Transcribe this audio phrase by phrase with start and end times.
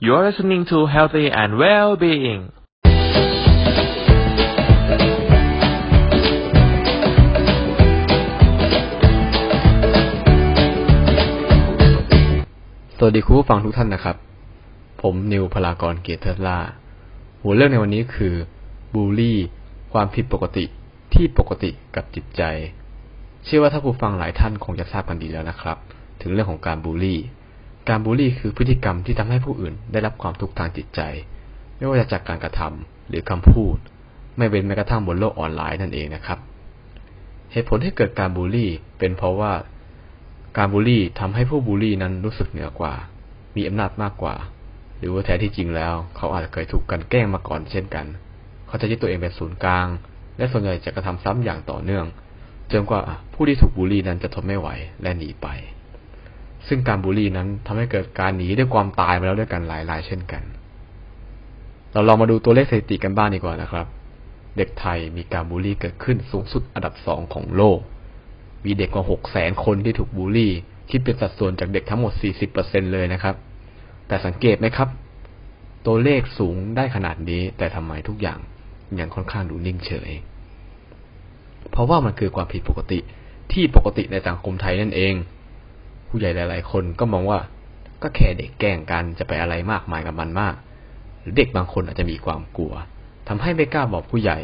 [0.00, 2.42] You're listening to Healthy and Well-being
[12.98, 14.16] สวัสดีคุณผู้ฟังทุกท่านนะครับ
[15.02, 16.58] ผมนิวพลากรเกียรติเทล่า
[17.42, 18.34] หัวเรื่องในวันนี้คือ
[18.94, 19.38] บูลลี่
[19.92, 20.64] ความผิดปกติ
[21.14, 22.42] ที่ปกติกับจิตใจ
[23.44, 25.76] เชื่อว่าถ้าผู้ฟังหลายท่านคงจะทราบกันดีแล้วนะครับ
[26.20, 27.20] ถึงเรื่องของการบูลลี่
[27.88, 31.00] การบูลลี่คือพฤติกรรมที่ทำให้ผู้อื่น ได้รับความทุกข์ทางจิตใจ
[31.76, 33.76] ไม่ว่าจะจากการกระทำหรือคำพูด
[34.38, 36.38] ไม่เป็นแม้กระทั่งบนโลกออนไลน์นั่นเองนะครับ
[37.52, 39.52] เหตุผลที่เกิดการบูลลี่ เป็นเพราะว่า
[40.56, 42.94] การบูลลี่ทำให้ผู้บูลลี่นั้นรู้สึกเหนือกว่า
[43.56, 44.34] มีอำนาจมากกว่า
[44.98, 48.06] หรือว่าแท้ที่จริงแล้ว เขาอาจจะเคยถูกกันแกล้งมาก่อนเช่นกัน
[48.66, 49.86] เขาจะยึดตัวเองเป็นศูนย์กลาง
[50.38, 52.06] และส่วนใหญ่จะกระทำซ้ำอย่างต่อเนื่อง
[52.72, 53.00] จนกว่า
[53.34, 54.68] ผู้ที่ถูกบูลลี่นั้นจะทนไม่ไหว
[55.02, 55.48] และหนีไป
[56.68, 60.42] ซึ่งการบูลลี่นั้นทำให้เกิดการหนีด้วยความตายมาแล้วด้วยกันหลายรายเช่นกัน
[61.92, 63.86] เราลองมาดูตัวเลขสถิติกันบ้างดีกว่านะครับ
[64.56, 67.78] เด็กไทยมีการบูลลี่เกิดขึ้นสูงสุดอันดับสองของโลก
[68.64, 70.52] มีเด็กกว่าหกแสนคนที่ถูกบูลลี่
[70.90, 72.12] คิดเป็นสัดส่วนจากเด็กทั้งหมด
[72.52, 73.34] 40%เลยนะครับ
[74.08, 74.88] แต่สังเกตไหมครับ
[75.86, 78.38] ตัวเลขสูงได้ขนาดนี้ แต่ทำไมทุกอย่าง
[79.00, 80.10] ยังค่อนข้างดูนิ่งเฉย
[81.70, 82.98] เพราะว่ามันคือความผิดปกติ
[83.52, 85.14] ที่ปกติในสังคมไทยนั่นเอง
[86.16, 87.38] ผู้ใหญ่หลาย ๆ คนก็มองว่า
[88.02, 90.54] ก็แค่เด็กแกล้งกันจะไปอะไรมากมายกับมันมาก
[91.20, 92.72] หรือเด็กบางคนอาจจะมีความกลัว
[93.28, 94.38] ทำให้ไม่กล้าบอกผู้ใหญ่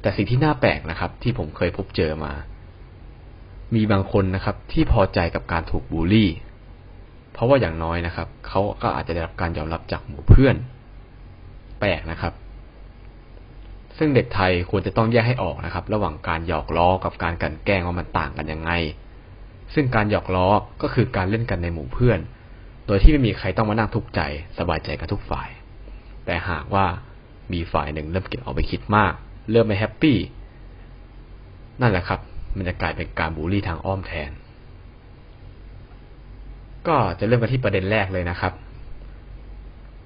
[0.00, 2.32] แต่สิ่งที่น่าแปลกนะครับ ที่ผมเคยพบเจอมา
[3.74, 6.30] มีบางคนนะครับ ที่พอใจกับการถูกบูลลี่
[7.32, 10.56] เพราะว่าอย่างน้อยนะครับเขาก็อาจจะได้รับการยอมรับจากหมู่เพื่อน
[11.80, 12.32] แปลกนะครับ
[13.98, 18.72] ซึ่งเด็กไทยควรจะต้องแยกให้ออกนะครับ ระหว่างการหยอกล้อกับการกันแกล้งว่ามันต่างกันยังไง
[19.78, 20.48] ซึ่งการหยอกล้อ
[20.82, 22.18] ก็คือการเล่นกันในหมู่เพื่อน
[22.86, 24.20] โดยที่ไม่มีใครต้องมานั่งทุกข์ใจ
[24.58, 25.48] สบายใจกับทุกฝ่าย
[26.24, 26.86] แต่หากว่า
[27.52, 29.12] มีฝ่ายหนึ่งเริ่มเก็บเอาไปคิดมาก
[29.50, 30.18] เริ่มไม่แฮปปี้
[31.80, 32.20] นั่นแหละครับ
[32.56, 34.30] มันจะกลายเป็นการบูลลี่ทางอ้อมแทน
[36.88, 38.52] ก็จะเริ่มกันที่ประเด็นแรกเลยนะครับ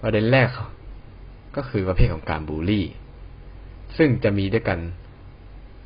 [0.03, 0.49] ประเด็นแรก
[1.57, 2.87] ก็คือประเภทของการบูลลี่
[3.99, 4.79] ซึ่งจะมีด้วยกัน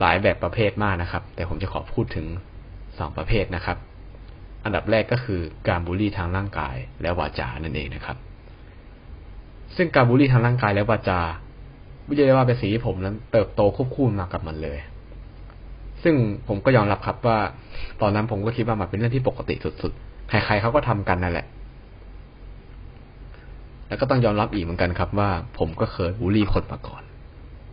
[0.00, 2.26] หลายแบบประเภทมากนะครับ แต่ผมจะขอพูดถึง
[2.99, 3.78] สองประเภทนะครับ
[4.65, 8.16] อันดับแรกก็คือการบูลลี่ทางร่างกายและวาจานั่นเองนะครับ
[9.77, 11.21] ซึ่งการบูลลี่ทางร่างกายและวาจา
[12.09, 14.78] วิจารณ์ว่าเป็นสิ่งที่ผมนั้นเติบโตควบคู่มากับมันเลย
[16.03, 16.15] ซึ่ง
[16.49, 17.38] ผมก็ยอมรับครับว่า
[18.00, 21.47] ตอนนั้นผมก็คิดว่ามันเป็นเรื่องที่ปกติสุดๆ ใครๆเขาก็ทำกันนั่นแหละ
[23.88, 27.03] แล้วก็ต้องยอมรับอีกเหมือนกันครับ ว่าผมก็เคยบูลลี่คนมาก่อน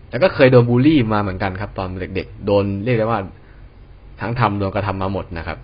[0.09, 3.19] แล้วก็เคยโดนบูลลี่มาเหมือนกันครับ ตอนเด็กๆ โดนเรียกได้ว่า
[4.21, 5.57] ทั้งทำโดนกระทำมาหมดนะครับ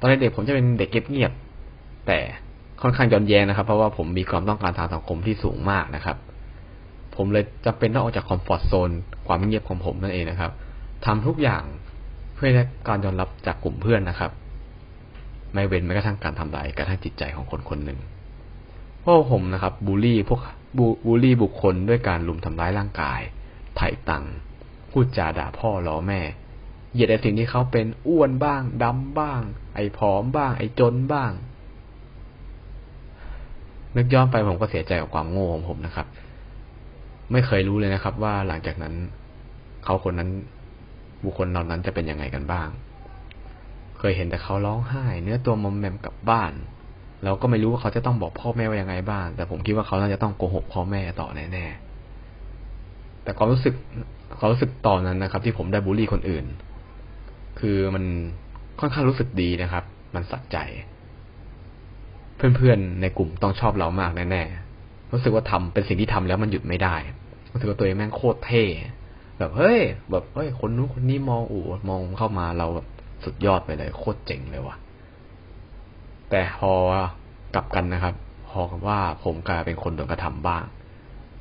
[0.00, 2.18] ตอนเด็กผมจะเป็นเด็กเงียบๆแต่
[2.82, 6.16] ค่อนข้างย้อนแย้งนะครับ เพราะว่าผมมีความต้องการทางสังคมที่สูงมากนะครับ
[7.16, 8.90] ผมเลยจำเป็นต้องออกจากคอมฟอร์ทโซน
[9.26, 10.52] ความเงียบของผมนั่นเองนะครับ
[11.06, 11.62] ทำทุกอย่าง
[12.34, 14.30] เพื่อได้การยอมรับจากกลุ่มเพื่อนนะครับ
[15.52, 17.98] ไม่เว้นแม้กระทั่งการทำลายกระทั่งจิตใจของคนคนหนึ่ง
[19.00, 20.40] เพราะผมนะครับบูลลี่พวก
[21.06, 23.20] บูลลี่บุคคลด้วยการลุมทำร้ายร่างกาย
[23.76, 24.24] ไถ่ตัง
[24.90, 26.20] พูดจาด่าพ่อล้อแม่
[26.96, 29.40] เหยียดในสิ่งที่เขาเป็นอ้วนบ้างดำบ้าง
[29.74, 31.30] ไอ้ผอมบ้าง ไอ้จนบ้าง
[33.96, 36.06] นึกย้อนไปผมก็เสียใจกับความโง่ของผมนะครับ
[37.32, 38.94] ไม่เคยรู้เลยนะครับ ว่าหลังจากนั้น
[39.84, 40.30] เขาคนนั้น
[41.24, 42.68] บุคคลเหล่านั้นจะเป็นยังไงกันบ้าง
[43.98, 46.52] เคยเห็นแต่เขาร้องไห้ เนื้อตัวมอมแมมกลับบ้าน
[47.24, 53.74] เราก็ไม่รู้ว่าเขาจะต้องบอกพ่อแม่ว่ายังไงบ้าง แต่ผมคิดว่าเขาน่าจะต้องโกหกพ่อแม่ต่อแน่ๆแต่ความรู้สึก
[54.38, 56.44] ความรู้สึกตอนนั้นนะครับ ที่ผมได้บูลลี่คนอื่น
[57.60, 58.04] คือมัน
[58.80, 59.84] ค่อนข้างรู้สึกดีนะครับ
[60.14, 60.58] มันสักใจ
[62.36, 66.94] เพื่อนๆในกลุ่มต้องชอบเรามากแน่ๆรู้สึกว่าทำเป็นสิ่งที่ทำแล้วมันหยุดไม่ได้
[67.52, 68.64] รู้สึกว่าตัวเองแม่งโคตรเท่
[69.38, 69.80] แบบเฮ้ย
[70.10, 72.86] แบบเฮ้ย คนนู้นคนนี้มองอู๋มองเข้ามาเราแบบ
[73.24, 74.76] สุดยอดไปเลย โคตรเจ๋งเลยว่ะ
[76.30, 76.72] แต่พอ
[77.54, 78.14] กลับกันนะครับ
[78.48, 80.64] พอกับว่าผมกลายเป็นคนโดนกระทำบ้าง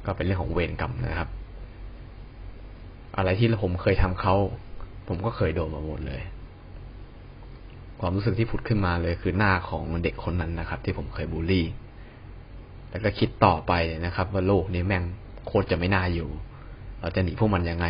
[0.06, 1.30] ก็เป็นเรื่องของเวรกรรมนะครับ
[3.18, 4.36] อะไรที่ผมเคยทำเขา
[5.08, 6.22] ผมก็เคยโดนมาหมดเลย
[8.00, 11.66] ความรู้สึกที่ผุดขึ้นมาเลยคือหน้าของเด็กคนนั้นนะครับ ที่ผมเคยบูลลี่
[12.90, 13.74] แล้วก็คิดต่อไป
[14.06, 15.04] นะครับ ว่าโลกนี้แม่ง
[15.46, 16.30] โคตรจะไม่น่าอยู่
[17.00, 17.88] เราจะหนีพวกมันยังไง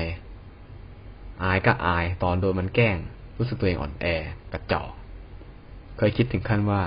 [1.43, 2.97] อายก็อายตอนโดนมันแกล้ง
[3.37, 4.05] รู้สึกตัวเองอ่อนแอ
[4.53, 4.91] กระจอก
[5.97, 6.81] เคยคิดถึงขั้นว่า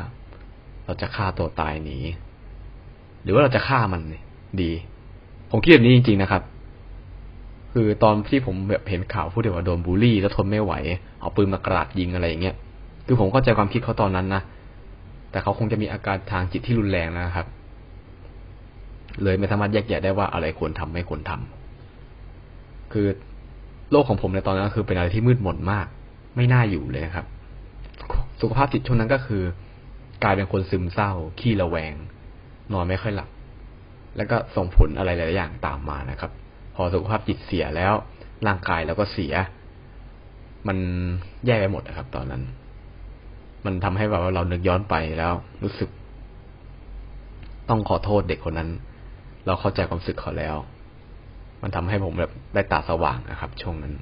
[0.84, 1.98] เราจะฆ่าตัวตายหนี
[3.22, 4.00] หรือว่าเราจะฆ่ามัน
[4.62, 4.72] ดี
[5.50, 6.42] ผมคิดแบบนี้จริง ๆนะครับ
[7.80, 10.72] คือตอนที่ผมแบบเห็นข่าวผู้เดียวว่าโดนบูลลี่ แล้วทนไม่ไหว
[11.20, 12.54] เอาปืนมากราดยิงอะไรอย่างเงี้ย
[13.06, 14.42] คือผมเข้าใจความคิดเขาตอนนั้นนะ
[15.30, 17.46] แต่เขาคงจะมีอาการทางจิตที่รุนแรงนะครับ
[19.22, 23.06] เลยไม่สามารถแยกแยะได้ว่าอะไรควรทำไม่ควรทำคือ
[23.90, 25.86] โลกของผมในตอนนั้นคือเป็นอะไรที่มืดมนมาก
[26.36, 27.26] ไม่น่าอยู่เลยนะครับ
[28.40, 29.42] สุขภาพจิตช่วงนั้นก็คือ
[30.22, 31.10] กลายเป็นคนซึมเศร้า
[31.40, 31.94] ขี้ระแวง
[32.72, 33.28] นอนไม่ค่อยหลับ
[34.16, 36.32] แล้วก็ส่งผลอะไรหลายอย่างตามมานะครับ
[36.82, 37.94] อสุขภาพจิตเสียแล้ว
[38.46, 39.34] ร่างกายเราก็เสีย
[40.68, 40.78] มัน
[41.46, 42.42] แย่ไปหมดนะครับ ตอนนั้น
[43.64, 45.32] มันทำให้แบบว่าเรานึกย้อนไปแล้ว
[45.62, 45.88] รู้สึก
[47.68, 48.70] ต้องขอโทษเด็กคนนั้น
[49.46, 50.56] เราเข้าใจความรู้สึกเขาแล้ว
[51.62, 53.94] มันทำให้ผมแบบได้ตาสว่างนะครับ ช่วงนั้น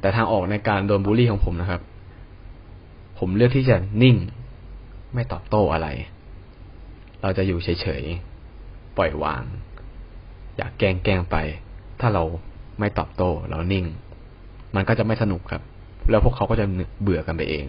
[0.00, 1.82] แต่ทางออกในการโดนบูลลี่ของผมนะครับ
[3.18, 4.16] ผมเลือกที่จะนิ่ง
[5.14, 5.88] ไม่ตอบโต้อะไร
[7.22, 9.42] เราจะอยู่เฉยๆปล่อยวาง
[10.56, 11.36] อยากแกล้งแกล้งไป
[12.00, 12.22] ถ้าเรา
[12.78, 13.84] ไม่ตอบโต้เรานิ่ง
[14.76, 15.62] มันก็จะไม่สนุกครับ
[16.10, 16.64] แล้วพวกเขาก็จะ
[17.02, 17.66] เบื่อกันไปเอง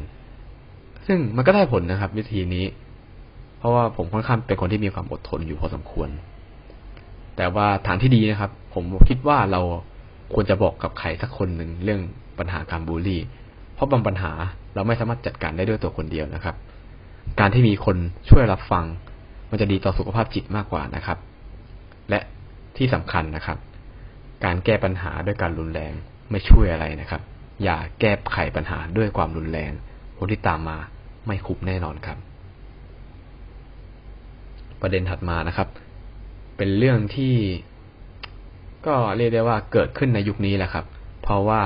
[1.08, 2.66] ซึ่งมันก็ได้ผลนะครับ วิธีนี้
[3.60, 6.10] เพราะว่าผมค่อนข้างเป็นคนที่มีความอดทนอยู่พอสมควร
[7.38, 9.62] แต่ว่าทางที่ดีนะครับ ผมคิดว่าเรา
[10.34, 12.02] ควรจะบอกกับใครสักคนหนึ่งเรื่อง
[12.40, 13.22] ปัญหาการบูลลี่
[13.74, 14.32] เพราะบางปัญหา
[14.76, 16.56] เราไม่สามารถจัดการได้ด้วยตัวคนเดียวนะครับ
[17.40, 17.98] การที่มีคน
[18.30, 18.86] ช่วยรับฟัง
[19.50, 21.18] มันจะดีต่อสุขภาพจิตมากกว่านะครับ
[22.10, 22.20] และ
[22.78, 23.58] ที่สำคัญนะครับ
[24.46, 25.94] การแก้ปัญหาด้วยการรุนแรง
[26.32, 27.22] ไม่ช่วยอะไรนะครับ
[27.64, 29.72] อย่าแก้ไขปัญหาด้วยความรุนแรง
[30.18, 30.78] ผลที่ตามมา
[31.28, 32.18] ไม่คุ้มแน่นอนครับ
[34.82, 35.68] ประเด็นถัดมานะครับ
[36.58, 37.36] เป็นเรื่องที่
[38.86, 40.86] ก็เรียกได้ว่าเกิดขึ้นในยุคนี้แหละครับ
[41.22, 41.62] เพราะว่า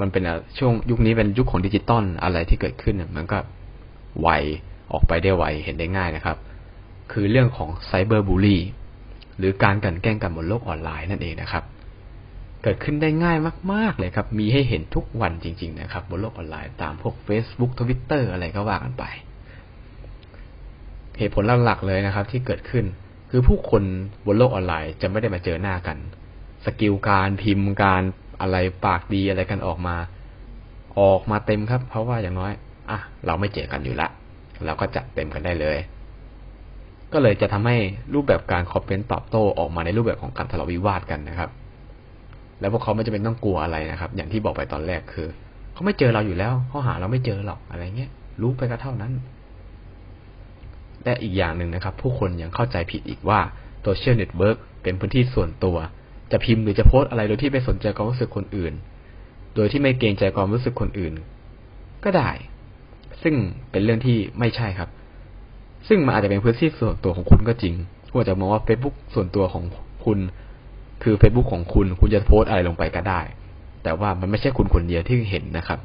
[0.00, 0.22] มันเป็น
[0.58, 3.38] ช่วงยุคนี้เป็นยุคของดิจิตอลอะไรที่เกิดขึ้นมันก็
[4.20, 4.28] ไว
[4.92, 6.36] ออกไปได้ไวเห็นได้ง่ายนะครับ
[7.12, 8.60] คือเรื่องของไซเบอร์บูลลี่
[9.38, 11.64] หรือการกันแกล้งกันบนโลกออนไลน์นั่นเองนะครับ
[12.62, 13.36] เกิดขึ้นได้ง่าย
[13.72, 19.04] มาก ๆเลยครับ มีให้เห็นทุกวันจริง ๆ นะครับ บนโลกออนไลน์ตามพวก Facebook Twitter อะไรก็ว่ากันไป
[21.18, 22.84] เหตุผลหลักๆเลยนะครับ ที่เกิดขึ้น
[23.30, 23.82] คือผู้คน
[24.26, 25.98] บนโลกออนไลน์จะไม่ได้มาเจอหน้ากัน
[26.64, 28.02] สกิลการพิมพ์การ
[28.40, 29.96] อะไรปากดีอะไรกันออกมา
[31.00, 32.52] ออกมาเต็มครับ เพราะว่าอย่างน้อย
[32.90, 34.08] อะ เราไม่เจอกันอยู่ละ
[34.64, 35.78] เราก็จัดเต็มกันได้เลย
[37.12, 37.76] ก็เลยจะทำให้
[38.14, 41.50] รูปแบบการคอมเมนต์ตอบโต้ออกมาในรูปแบบของการทะเลาะวิวาทกันนะครับ
[42.60, 45.28] แล้วพวกเขาไม่จำเป็นต้องกลัวอะไรนะครับ อย่างที่บอกไปตอนแรกคือ
[45.72, 48.10] เขาไม่เจอเราอยู่แล้วเขาหาเราไม่เจอหรอกอะไรเงี้ย
[48.42, 49.12] รู้ไปก็เท่านั้น
[51.04, 53.40] และอีกอย่างหนึ่งนะครับ ผู้คนยังเข้าใจผิดอีกว่า
[53.82, 55.76] โซเชียลเน็ตเวิร์กเป็นพื้นที่ส่วนตัว
[56.32, 58.74] จะพิมพ์หรือจะโพสต์อะไรโดยที่ไม่สนใจความรู้สึกคนอื่น
[59.54, 61.14] โดยที่ไม่เกรงใจความรู้สึกคนอื่น
[62.04, 62.30] ก็ได้
[63.22, 63.34] ซึ่ง
[63.70, 64.88] เป็นเรื่องที่ไม่ใช่ครับ
[65.86, 67.74] ซึ่งมันอาจจะเป็นพื้นที่ส่วนตัวของคุณก็จริง
[68.12, 69.64] คุณจะมองว่า Facebook ส่วนตัวของ
[70.04, 70.18] คุณ
[71.02, 73.20] คือ Facebook ของคุณ คุณจะโพสต์อะไรลงไปก็ได้
[73.82, 75.78] แต่ว่ามันไม่ใช่คุณคนเดียวที่เห็นนะครับ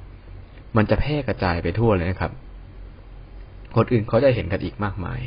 [0.78, 2.32] มันจะแพร่กระจายไปทั่วเลยนะครับ
[3.76, 5.20] คนอื่นเขาจะเห็นกันอีกมากมาย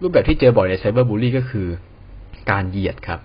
[0.00, 1.66] รูปแบบที่เจอบ่อยในไซเบอร์บูลลี่ก็คือ
[2.50, 3.20] การเหยียดครับ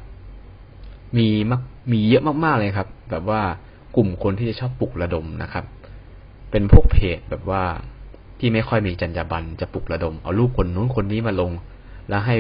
[1.18, 1.62] มีมัก
[1.92, 3.42] มีเยอะมากๆเลยครับ แบบว่า
[3.96, 5.66] กลุ่มคนที่จะชอบปลุกระดมนะครับ
[6.52, 7.64] เป็นพวกเพจแบบว่า
[8.46, 11.52] ที่ไม่ค่อยมีจรรยาบรรณจะปลุกระดม เอารูปคนนู้นคนนี้มาลง
[12.10, 12.36] แล้วให้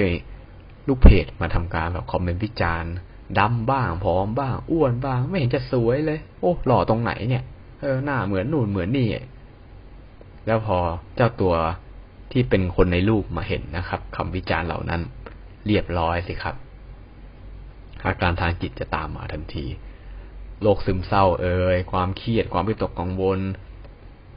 [0.87, 2.93] ลูกเพจมาทำการแบบคอมเมนต์วิจารณ์
[3.39, 7.43] ดำบ้างผอมบ้าง อ้วนบ้าง ไม่เห็นจะสวยเลย โอ้หล่อตรงไหนเนี่ย
[7.81, 9.07] เออหน้าเหมือนนู่นเหมือนนี่
[10.45, 10.77] แล้วพอ
[11.15, 11.53] เจ้าตัว
[12.31, 15.01] ที่เป็นคนในรูปมาเห็นนะครับคำวิจารณ์เหล่านั้น
[15.65, 16.55] เรียบร้อยสิครับ
[18.05, 19.65] อาการทางจิตจะตามมาทันที
[20.61, 23.39] โรคซึมเศร้าเอ่ยความเครียดความวิตกกังวล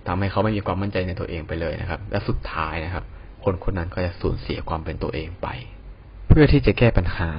[0.06, 3.04] ทำให้เขาไม่มีความมั่นใจในตัวเองไปเลยนะครับ และสุดท้ายนะครับ
[3.44, 5.48] คนคนนั้นก็จะสูญเสียความเป็นตัวเองไป
[6.28, 7.30] เพื่อที่จะแก้ปัญหา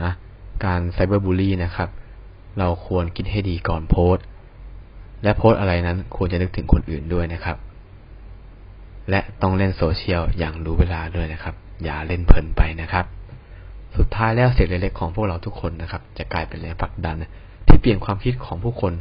[0.66, 1.90] การ cyberbully นะครับ
[2.60, 4.26] เราควรคิดให้ดีก่อนโพสต์
[5.24, 7.58] และโพสต์อะไรนั้นควรจะนึกถึงคนอื่นด้วยนะครับ
[9.10, 13.06] และต้องเล่นโซเชียลอย่างรู้เวลาด้วยนะครับ อย่าเล่นเพลินไปนะครับ
[13.98, 17.16] สุดท้ายแล้วเสียงเล็กๆของพวกเราทุกคนนะครับ จะกลายเป็นแรงผลักดัน
[17.68, 18.94] ที่เปลี่ยนความคิดของผู้คน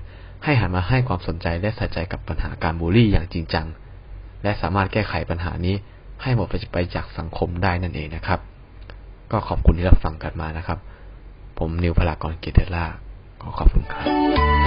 [0.49, 3.67] ให้หันมาให้ความสนใจและใส่ใจกับปัญหาการบูลลี่อย่างจริงจัง
[4.43, 5.75] และสามารถแก้ไขปัญหานี้
[6.23, 8.41] ให้หมดไปจากสังคมได้นั่นเองนะครับ
[9.33, 10.79] ก็ขอบคุณที่รับฟังกันมานะครับ
[11.59, 12.85] ผมนิวพลากรเกียรติล่า
[13.41, 14.66] ขอขอบคุณครับ